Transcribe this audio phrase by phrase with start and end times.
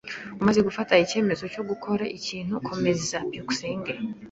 [0.41, 3.17] Umaze gufata icyemezo cyo gukora ikintu, komeza.
[3.29, 3.91] byukusenge